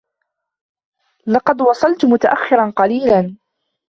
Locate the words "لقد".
1.27-1.61